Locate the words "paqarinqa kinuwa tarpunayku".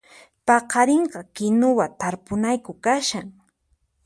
0.47-2.71